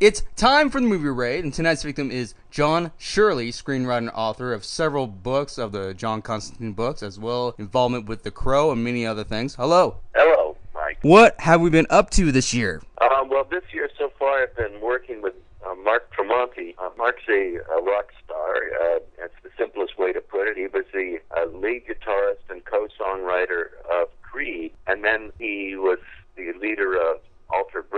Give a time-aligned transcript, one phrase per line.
[0.00, 4.52] It's time for the movie raid, and tonight's victim is John Shirley, screenwriter and author
[4.52, 8.84] of several books of the John Constantine books, as well involvement with The Crow and
[8.84, 9.56] many other things.
[9.56, 9.96] Hello.
[10.14, 10.98] Hello, Mike.
[11.02, 12.80] What have we been up to this year?
[13.00, 15.34] Um, well, this year so far, I've been working with
[15.66, 16.76] uh, Mark Tremonti.
[16.78, 18.54] Uh, Mark's a, a rock star.
[18.80, 20.56] Uh, that's the simplest way to put it.
[20.56, 25.98] He was the uh, lead guitarist and co-songwriter of Creed, and then he was
[26.36, 27.18] the leader of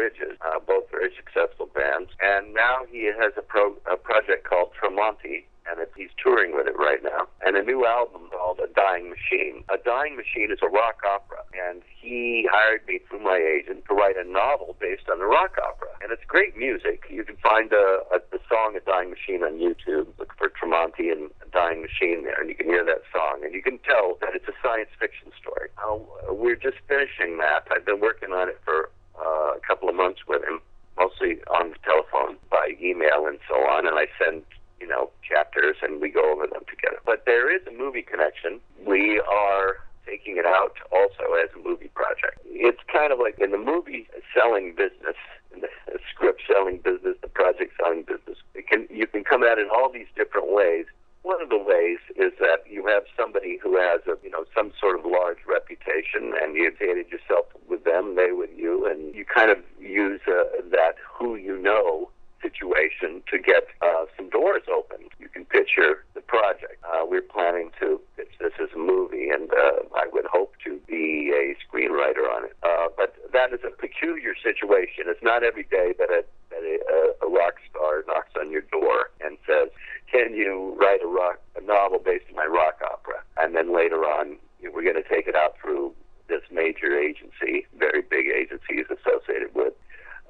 [0.00, 2.08] Bridges, uh, both very successful bands.
[2.24, 6.66] And now he has a, pro- a project called Tremonti, and it, he's touring with
[6.66, 7.28] it right now.
[7.45, 9.60] And a new album called A Dying Machine.
[9.68, 13.94] A Dying Machine is a rock opera, and he hired me through my agent to
[13.94, 15.92] write a novel based on the rock opera.
[16.00, 17.05] And it's great music.
[17.10, 20.08] You can find a, a, the song A Dying Machine on YouTube.
[20.16, 23.44] Look for Tremonti and Dying Machine there, and you can hear that song.
[23.44, 25.69] And you can tell that it's a science fiction story.
[25.77, 26.00] Uh,
[26.32, 27.69] we're just finishing that.
[27.69, 28.88] I've been working on it for
[29.20, 30.60] uh, a couple of months with him,
[30.98, 33.87] mostly on the telephone, by email, and so on.
[33.87, 34.42] And I send,
[34.80, 36.98] you know, chapters, and we go over them together.
[37.05, 38.61] But there is a movie connection.
[38.86, 42.41] We are taking it out also as a movie project.
[42.47, 45.17] It's kind of like in the movie selling business,
[45.55, 45.69] in the
[46.11, 48.39] script selling business, the project selling business.
[48.55, 50.87] It can you can come at it in all these different ways.
[51.22, 54.72] One of the ways is that you have somebody who has a you know some
[54.81, 57.47] sort of large reputation, and you've dated yourself
[57.81, 62.11] with them, they with you, and you kind of use uh, that who you know
[62.42, 65.11] situation to get uh, some doors opened.
[65.19, 66.83] You can picture the project.
[66.84, 70.81] Uh, we're planning to pitch this as a movie, and uh, I would hope to
[70.89, 72.56] be a screenwriter on it.
[72.62, 75.05] Uh, but that is a peculiar situation.
[75.06, 79.11] It's not every day that a, that a, a rock star knocks on your door
[79.20, 79.69] and says,
[80.11, 84.05] "Can you write a rock a novel based on my rock opera?" And then later
[84.05, 85.92] on, we're going to take it out through
[86.31, 89.75] this major agency, very big agencies associated with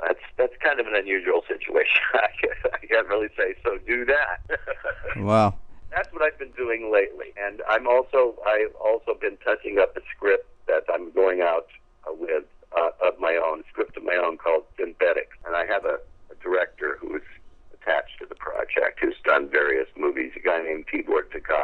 [0.02, 2.00] that's that's kind of an unusual situation.
[2.14, 3.78] I can't, I can't really say so.
[3.86, 4.40] Do that.
[5.16, 5.54] Wow.
[5.90, 10.00] That's what I've been doing lately, and I'm also I've also been touching up a
[10.14, 11.66] script that I'm going out
[12.06, 12.44] uh, with
[12.78, 15.98] uh, of my own script of my own called Synthetics, and I have a,
[16.30, 17.26] a director who's
[17.74, 20.30] attached to the project who's done various movies.
[20.36, 21.59] A guy named Tibor Takács.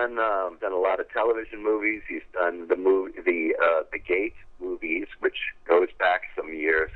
[0.00, 2.00] Done um, done a lot of television movies.
[2.08, 5.36] He's done the movie the uh, the Gate movies, which
[5.68, 6.90] goes back some years.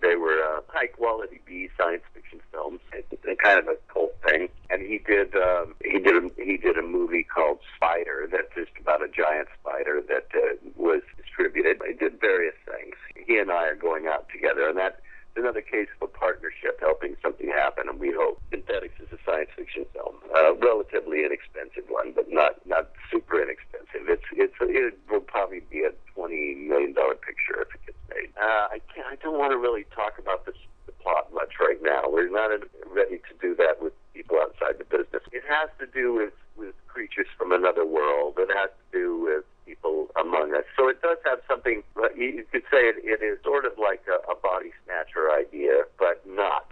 [0.00, 2.78] They were uh, high quality B science fiction films.
[2.92, 3.08] It's
[3.42, 4.48] kind of a cult thing.
[4.70, 8.70] And he did um, he did a, he did a movie called Spider that's just
[8.80, 11.82] about a giant spider that uh, was distributed.
[11.84, 12.94] He did various things.
[13.26, 15.00] He and I are going out together, and that
[15.34, 19.56] another case of a partnership helping something happen, and we hope Synthetics is a science
[19.56, 24.08] fiction film, a relatively inexpensive one, but not not super inexpensive.
[24.08, 28.30] It's it's it will probably be a twenty million dollar picture if it gets made.
[28.36, 31.78] Uh, I can't, I don't want to really talk about this the plot much right
[31.82, 32.04] now.
[32.08, 32.50] We're not
[32.94, 35.22] ready to do that with people outside the business.
[35.32, 38.34] It has to do with with creatures from another world.
[38.38, 40.64] It has to do with people among us.
[40.78, 41.82] So it does have something,
[42.16, 46.22] you could say it, it is sort of like a, a body snatcher idea, but
[46.24, 46.70] not.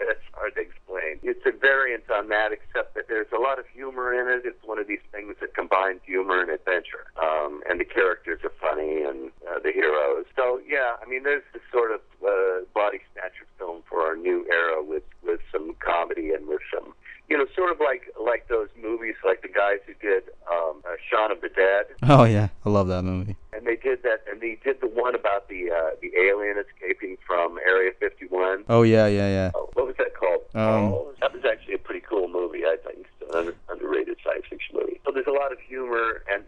[0.00, 1.16] it's hard to explain.
[1.22, 4.44] It's a variant on that, except that there's a lot of humor in it.
[4.44, 7.08] It's one of these things that combines humor and adventure.
[7.16, 10.26] Um, and the characters are funny and uh, the heroes.
[10.36, 14.44] So, yeah, I mean, there's this sort of uh, body snatcher film for our new
[14.52, 16.92] era with, with some comedy and with some
[17.28, 20.96] you know, sort of like like those movies, like the guys who did um, uh,
[21.10, 21.86] Shaun of the Dead.
[22.02, 23.36] Oh yeah, I love that movie.
[23.52, 27.16] And they did that, and they did the one about the uh, the alien escaping
[27.26, 28.64] from Area 51.
[28.68, 29.50] Oh yeah, yeah, yeah.
[29.54, 30.42] Oh, what was that called?
[30.54, 32.64] Um, oh, that was actually a pretty cool movie.
[32.64, 35.00] I think it's an under, underrated science fiction movie.
[35.04, 36.44] So there's a lot of humor and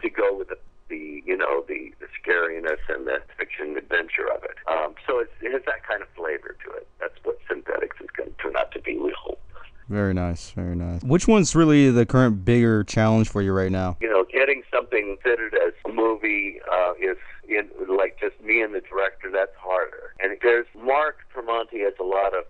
[0.00, 4.42] to go with the the you know the the scariness and the fiction adventure of
[4.44, 4.56] it.
[4.66, 6.88] Um, so it's, it has that kind of flavor to it.
[7.00, 8.98] That's what synthetics is going to turn out to be.
[8.98, 9.40] We hope.
[9.88, 11.02] Very nice, very nice.
[11.02, 13.96] Which one's really the current bigger challenge for you right now?
[14.00, 17.16] You know, getting something considered as a movie uh, is
[17.48, 19.30] in, like just me and the director.
[19.32, 20.14] That's harder.
[20.20, 22.44] And there's Mark Tremonti has a lot of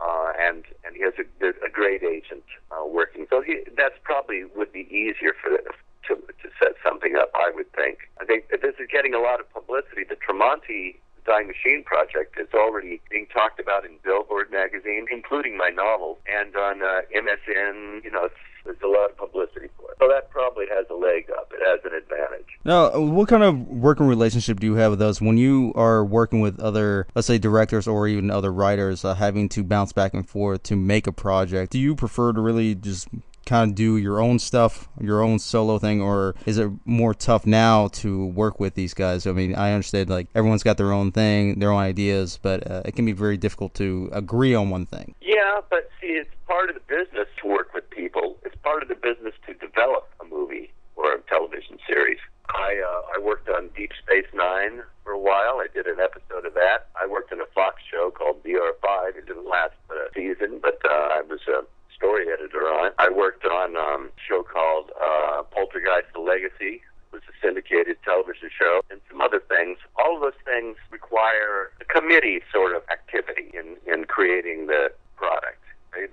[0.00, 3.26] uh, and and he has a, a great agent uh, working.
[3.30, 7.30] So he, that's probably would be easier for to to set something up.
[7.34, 7.98] I would think.
[8.20, 10.04] I think this is getting a lot of publicity.
[10.08, 10.96] The Tremonti
[11.26, 16.54] Dying Machine project is already being talked about in Billboard magazine, including my novel, and
[16.54, 18.04] on uh, MSN.
[18.04, 18.28] You know,
[18.66, 19.96] there's a lot of publicity for it.
[19.98, 21.52] So that probably has a leg up.
[21.52, 22.46] It has an advantage.
[22.64, 26.40] Now, what kind of working relationship do you have with those when you are working
[26.40, 30.28] with other, let's say, directors or even other writers, uh, having to bounce back and
[30.28, 31.72] forth to make a project?
[31.72, 33.08] Do you prefer to really just
[33.46, 37.46] kind of do your own stuff, your own solo thing, or is it more tough
[37.46, 39.26] now to work with these guys?
[39.26, 42.82] I mean, I understand like everyone's got their own thing, their own ideas, but uh,
[42.84, 45.14] it can be very difficult to agree on one thing.
[45.20, 48.36] Yeah, but see, it's part of the business to work with people.
[48.44, 52.18] It's part of the business to develop a movie or a television series.
[52.50, 55.58] I uh, I worked on Deep Space Nine for a while.
[55.58, 56.88] I did an episode of that.
[57.00, 59.16] I worked in a Fox show called VR.5.
[59.16, 61.64] It didn't last but a season, but uh, I was a
[61.94, 62.94] story editor on it.
[62.98, 66.82] I worked on um, a show called uh, Poltergeist: The Legacy.
[66.82, 69.78] It was a syndicated television show, and some other things.
[69.96, 75.62] All of those things require a committee sort of activity in in creating the product.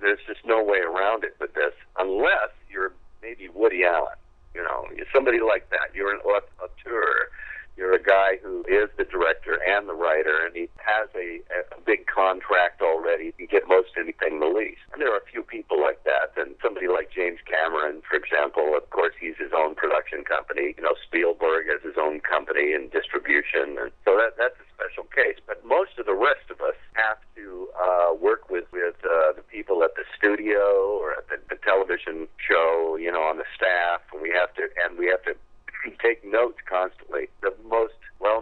[0.00, 2.92] There's just no way around it with this, unless you're
[3.22, 4.16] maybe Woody Allen
[4.54, 5.94] you know, somebody like that.
[5.94, 7.28] You're an auteur.
[7.76, 11.80] You're a guy who is the director and the writer, and he has a, a
[11.84, 13.34] big contract already.
[13.36, 14.86] You get most anything released.
[14.92, 16.30] And there are a few people like that.
[16.36, 20.74] And somebody like James Cameron, for example, of course, he's his own production company.
[20.76, 23.74] You know, Spielberg has his own company and distribution.
[23.74, 25.42] And so that, that's a special case.
[25.42, 29.42] But most of the rest of us have to uh, work with, with uh, the
[29.50, 34.00] people at the studio or at the, the television show, you know, on the staff.
[34.12, 35.34] And we have to, and we have to
[36.02, 37.28] take notes constantly.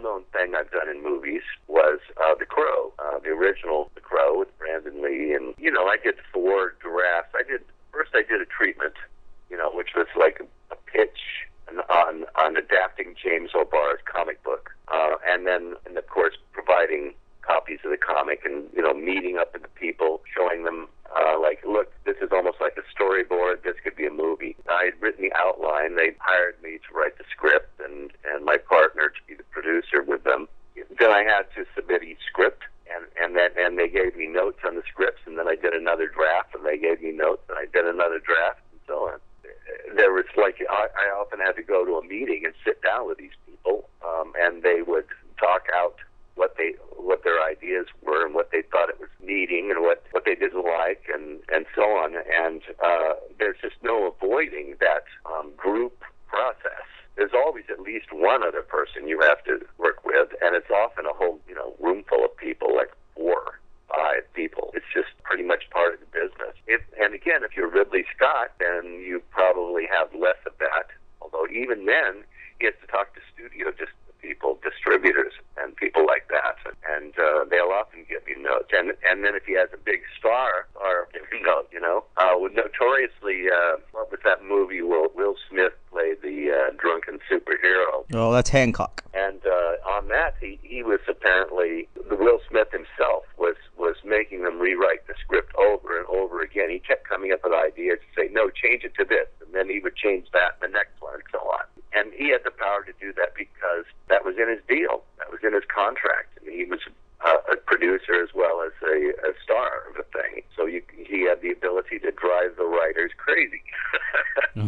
[0.03, 4.39] Well-known thing I've done in movies was uh, The Crow, uh, the original The Crow
[4.39, 7.33] with Brandon Lee, and you know I did four drafts.
[7.35, 7.61] I did
[7.91, 8.95] first I did a treatment,
[9.49, 11.47] you know, which was like a, a pitch
[11.89, 17.79] on on adapting James O'Barr's comic book, uh, and then and of course providing copies
[17.85, 21.59] of the comic and you know meeting up with the people, showing them uh, like,
[21.67, 23.63] look, this is almost like a storyboard.
[23.63, 24.55] This could be a movie.
[24.69, 25.95] I had written the outline.
[25.95, 30.03] They hired me to write the script and and my partner to be the producer
[30.03, 30.47] with them.
[30.99, 32.63] Then I had to submit each script.
[32.93, 35.73] And and then and they gave me notes on the scripts, and then I did
[35.73, 39.19] another draft, and they gave me notes, and I did another draft, and so on.
[39.95, 43.07] There was like I, I often had to go to a meeting and sit down
[43.07, 45.07] with these people, um, and they would
[45.39, 45.95] talk out
[46.35, 50.03] what they what their ideas were and what they thought it was needing and what
[50.11, 55.05] what they didn't like and and so on and uh, there's just no avoiding that
[55.25, 60.29] um, group process there's always at least one other person you have to work with
[60.41, 64.71] and it's often a whole you know room full of people like four five people
[64.73, 68.53] it's just pretty much part of the business if, and again if you're Ridley Scott
[68.59, 70.87] then you probably have less of that
[71.21, 72.23] although even then
[72.59, 73.91] he has to talk to studio just
[74.23, 76.55] people, distributors, and people like that.
[76.95, 77.43] And uh,
[78.25, 78.69] they'll you notes.
[78.73, 82.03] And and then if he has a big star, or give you note, you know,
[82.17, 84.81] uh, notoriously, uh, what was that movie?
[84.81, 88.05] Will Will Smith played the uh, drunken superhero.
[88.13, 89.03] Oh, that's Hancock.
[89.13, 94.43] And uh, on that, he he was apparently the Will Smith himself was was making
[94.43, 96.69] them rewrite the script over and over again.
[96.69, 99.69] He kept coming up with ideas to say, no, change it to this, and then
[99.69, 101.65] he would change that the next one, and so on.
[101.95, 105.03] And he had the power to do that because that was in his deal.
[105.19, 106.39] That was in his contract.
[106.41, 106.79] And he was
[107.23, 110.41] uh, a producer as well as a, a star of the thing.
[110.57, 113.61] So you, he had the ability to drive the writers crazy.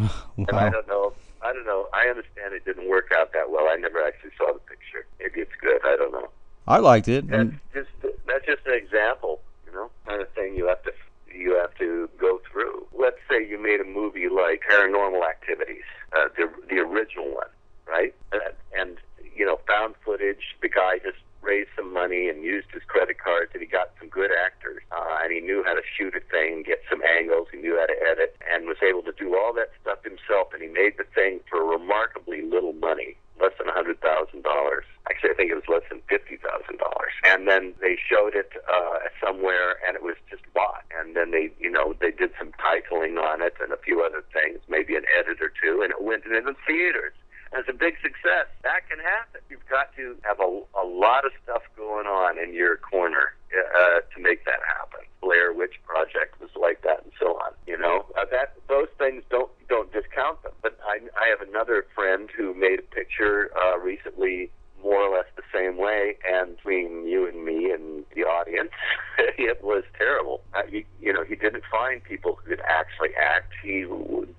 [0.02, 0.10] Wow.
[0.48, 1.12] And I don't know.
[1.42, 1.88] I don't know.
[1.92, 3.68] I understand it didn't work out that well.
[3.70, 5.06] I never actually saw the picture.
[5.20, 5.80] Maybe it's good.
[5.84, 6.28] I don't know.
[6.66, 7.28] I liked it.
[7.28, 7.88] That's just
[8.26, 10.92] that's just an example, you know, kind of thing you have to
[11.32, 12.86] you have to go through.
[12.98, 15.84] Let's say you made a movie like Paranormal Activities,
[16.16, 17.48] uh, the the original one,
[17.86, 18.14] right?
[18.32, 18.42] And,
[18.76, 18.96] and
[19.36, 20.56] you know, found footage.
[20.62, 24.08] The guy just raised some money and used his credit cards, and he got some
[24.08, 27.58] good actors, uh, and he knew how to shoot a thing, get some angles, he
[27.58, 30.52] knew how to edit, and was able to do all that stuff himself.
[30.52, 34.84] And he made the thing for remarkably little money, less than a hundred thousand dollars.
[35.08, 37.14] Actually, I think it was less than fifty thousand dollars.
[37.22, 40.84] And then they showed it uh, somewhere, and it was just bought.
[40.98, 44.24] And then they, you know, they did some titling on it and a few other
[44.32, 47.14] things, maybe an edit or two, and it went into the theaters
[47.56, 47.72] as a
[48.02, 48.46] success.
[48.62, 49.40] That can happen.
[49.48, 54.00] You've got to have a, a lot of stuff going on in your corner uh,
[54.14, 55.00] to make that happen.
[55.20, 57.52] Blair Witch Project was like that, and so on.
[57.66, 60.52] You know uh, that those things don't don't discount them.
[60.62, 64.50] But I I have another friend who made a picture uh, recently
[64.82, 66.16] more or less the same way.
[66.30, 68.70] And between you and me and the audience,
[69.18, 70.42] it was terrible.
[70.54, 73.52] Uh, he, you know, he didn't find people who could actually act.
[73.62, 73.84] He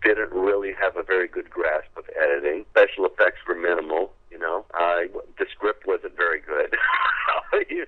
[0.03, 2.65] didn't really have a very good grasp of editing.
[2.71, 4.11] Special effects were minimal.
[4.31, 5.07] You know, uh,
[5.39, 6.75] the script wasn't very good.
[7.69, 7.85] you,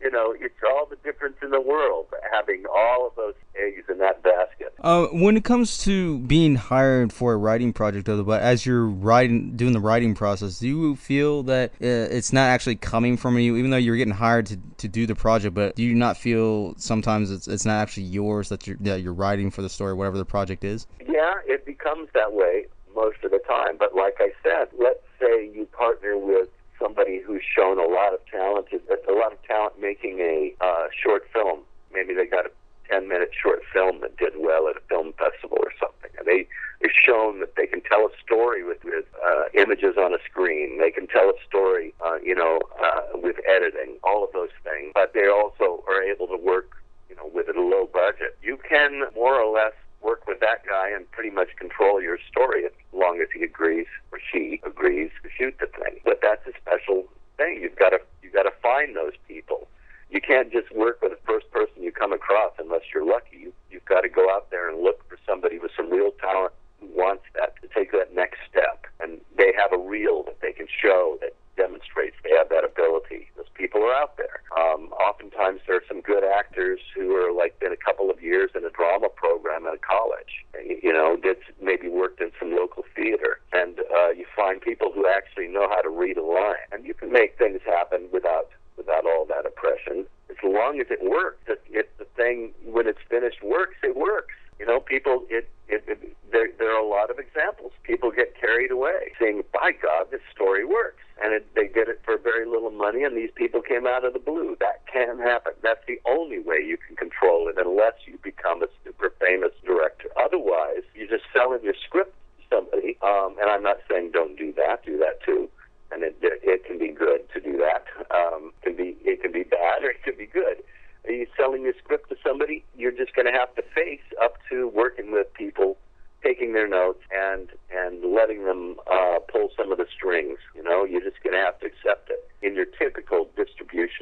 [0.00, 3.98] you know, it's all the difference in the world having all of those eggs in
[3.98, 4.74] that basket.
[4.80, 8.86] Uh, when it comes to being hired for a writing project, though, but as you're
[8.86, 13.38] writing, doing the writing process, do you feel that uh, it's not actually coming from
[13.38, 16.16] you, even though you're getting hired to, to do the project, but do you not
[16.16, 19.94] feel sometimes it's it's not actually yours that you're that you're writing for the story,
[19.94, 20.86] whatever the project is?
[21.00, 23.76] Yeah, it becomes that way most of the time.
[23.78, 26.48] But like I said, let's say you partner with
[26.78, 31.26] somebody who's shown a lot of talent, a lot of talent making a uh, short
[31.32, 31.60] film.
[31.92, 32.50] Maybe they got a
[32.90, 36.10] 10 minute short film that did well at a film festival or something.
[36.18, 36.46] And they,
[36.80, 40.78] they've shown that they can tell a story with, with uh, images on a screen.
[40.78, 44.92] They can tell a story, uh, you know, uh, with editing, all of those things.
[44.94, 48.36] But they also are able to work, you know, with a low budget.
[48.42, 52.66] You can more or less work with that guy and pretty much control your story
[52.66, 55.98] as long as he agrees or she agrees to shoot the thing.
[56.04, 57.04] But that's a special
[57.38, 57.60] thing.
[57.62, 59.66] You've got to you've got to find those people.
[60.10, 63.38] You can't just work with the first person you come across unless you're lucky.
[63.38, 66.52] You, you've got to go out there and look for somebody with some real talent
[66.94, 70.66] wants that to take that next step, and they have a reel that they can
[70.68, 73.30] show that demonstrates they have that ability.
[73.36, 74.42] Those people are out there.
[74.58, 78.50] Um, oftentimes, there are some good actors who are like been a couple of years
[78.54, 80.44] in a drama program at a college.
[80.82, 85.06] You know, did maybe worked in some local theater, and uh, you find people who
[85.06, 89.06] actually know how to read a line, and you can make things happen without without
[89.06, 90.06] all that oppression.
[90.30, 94.34] As long as it works, if, if the thing when it's finished works, it works.
[94.58, 95.24] You know, people.
[95.30, 97.72] It, it, it there there are a lot of examples.
[97.84, 102.00] People get carried away, saying, "By God, this story works," and it, they did it
[102.04, 104.56] for very little money, and these people came out of the blue.
[104.60, 105.52] That can happen.
[105.74, 110.06] That's the only way you can control it, unless you become a super famous director.
[110.16, 112.96] Otherwise, you're just selling your script to somebody.
[113.02, 114.86] Um, and I'm not saying don't do that.
[114.86, 115.50] Do that too
[115.94, 117.86] and it, it can be good to do that.
[118.14, 120.62] Um, can be it can be bad or it can be good.
[121.06, 122.64] Are you selling your script to somebody?
[122.76, 125.76] You're just going to have to face up to working with people,
[126.22, 130.38] taking their notes and and letting them uh, pull some of the strings.
[130.54, 133.93] You know, you're just going to have to accept it in your typical distribution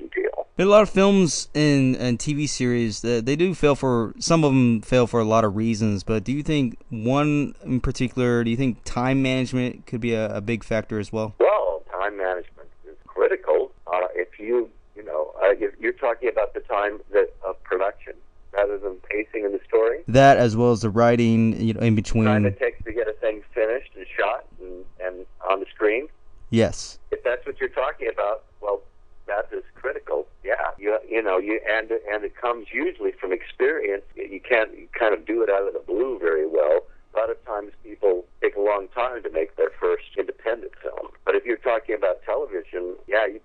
[0.57, 0.69] deal.
[0.69, 4.53] A lot of films and, and TV series that they do fail for some of
[4.53, 6.05] them fail for a lot of reasons.
[6.05, 8.45] But do you think one in particular?
[8.45, 11.35] Do you think time management could be a, a big factor as well?
[11.39, 13.73] Well, time management is critical.
[13.87, 18.15] Uh, if you you know uh, if you're talking about the time that of production
[18.53, 20.01] rather than pacing in the story.
[20.09, 22.25] That as well as the writing, you know, in between.
[22.25, 26.09] Time it takes to get a thing finished and shot and, and on the screen.
[26.51, 26.99] Yes.
[27.11, 28.83] If that's what you're talking about, well,
[29.27, 30.27] that is critical.
[30.45, 34.05] Yeah, you you know you and and it comes usually from experience.
[34.15, 36.85] You can't kind of do it out of the blue very well.
[37.15, 41.09] A lot of times people take a long time to make their first independent film.
[41.25, 43.41] But if you're talking about television, yeah, you,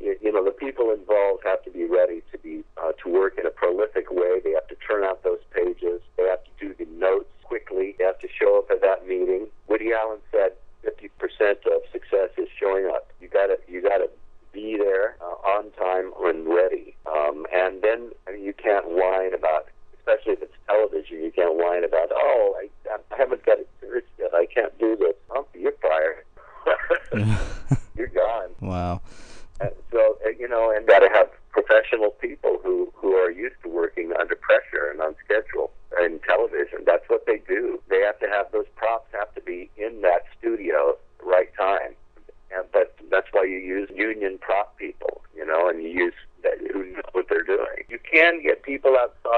[0.00, 3.38] you, you know the people involved have to be ready to be uh, to work
[3.38, 4.40] in a prolific way.
[4.42, 6.02] They have to turn out those pages.
[6.16, 7.94] They have to do the notes quickly.
[7.98, 9.46] They have to show up at that meeting.
[9.68, 10.52] Woody Allen said
[10.84, 13.10] 50% of success is showing up.
[13.20, 14.10] You got to you got to
[14.52, 15.16] be there
[15.52, 16.96] on time and ready.
[17.06, 19.68] Um, and then you can't whine about,
[19.98, 24.06] especially if it's television, you can't whine about, oh, I, I haven't got it finished
[24.18, 24.34] yet.
[24.34, 25.14] I can't do this.
[25.30, 26.24] Oh, you're fired.
[27.96, 28.50] you're gone.
[28.60, 29.00] Wow.
[29.60, 33.56] And so uh, you know, and got to have professional people who who are used
[33.62, 36.80] to working under pressure and on schedule in television.
[36.86, 37.80] That's what they do.
[37.88, 41.50] They have to have those props have to be in that studio at the right
[41.58, 41.94] time.
[42.54, 46.58] And, but that's why you use union prop people, you know, and you use that
[46.72, 47.84] who know what they're doing.
[47.88, 48.62] You can get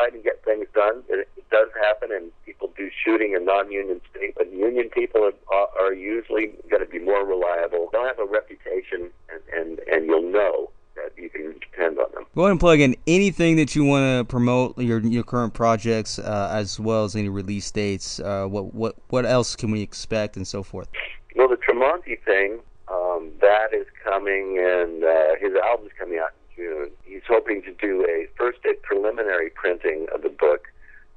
[0.04, 1.02] outside and get things done.
[1.08, 4.34] It, it does happen, and people do shooting in non-union states.
[4.36, 7.88] But union people are, are usually going to be more reliable.
[7.92, 12.24] They'll have a reputation, and, and and you'll know that you can depend on them.
[12.34, 16.18] Go ahead and plug in anything that you want to promote your your current projects,
[16.18, 18.20] uh, as well as any release dates.
[18.20, 20.88] Uh, what what what else can we expect, and so forth.
[21.36, 26.90] Well, the Tremonti thing um, that is coming, and uh, his album's coming out June.
[27.04, 30.68] He's hoping to do a first a preliminary printing of the book.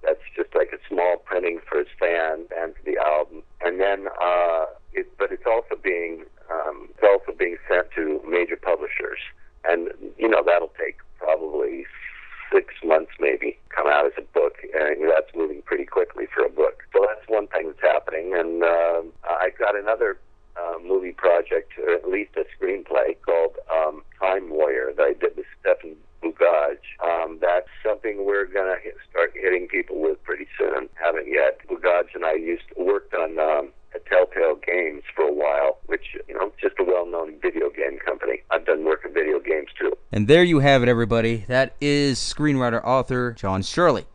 [0.04, 4.08] That's just like a small printing for his fans and for the album, and then
[4.22, 9.20] uh, it, but it's also being um, it's also being sent to major publishers,
[9.66, 11.86] and you know that'll take probably
[12.54, 16.50] six months maybe come out as a book and that's moving pretty quickly for a
[16.50, 19.02] book so that's one thing that's happening and uh,
[19.42, 20.18] i've got another
[20.58, 25.36] uh, movie project, or at least a screenplay called um, Time Warrior that I did
[25.36, 26.78] with Stefan Bugaj.
[27.04, 30.90] Um, that's something we're going to hit, start hitting people with pretty soon.
[30.96, 31.60] Haven't yet.
[31.70, 36.34] Bugaj and I used worked on um, at Telltale Games for a while, which you
[36.34, 38.42] know, just a well-known video game company.
[38.52, 39.94] I've done work in video games too.
[40.28, 41.46] There you have it, everybody.
[41.48, 44.08] That is screenwriter author John Shirley.